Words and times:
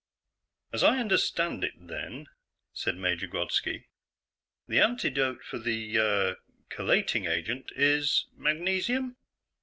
"As 0.73 0.83
I 0.83 0.97
understand 0.97 1.63
it, 1.63 1.73
then," 1.77 2.25
said 2.73 2.97
Major 2.97 3.27
Grodski, 3.27 3.83
"the 4.67 4.79
antidote 4.79 5.43
for 5.43 5.59
the... 5.59 5.99
uh... 5.99 6.35
chelating 6.75 7.29
agent 7.29 7.71
is 7.75 8.25
magnesium?" 8.33 9.17